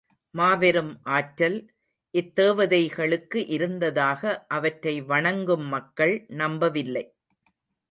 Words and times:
மாபெரும் 0.33 1.01
ஆற்றல், 1.07 1.57
இத்தேவதைகளுக்கு 2.13 3.39
இருந்ததாக 3.47 4.23
அவற்றை 4.47 4.95
வணங்கும் 5.01 5.67
மக்கள் 5.67 6.25
நம்பவில்லை. 6.35 7.05